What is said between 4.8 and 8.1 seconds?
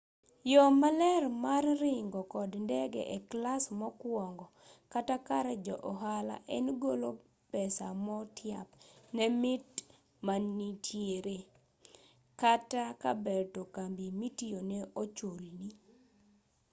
kata kar jo-ohala en golo pesa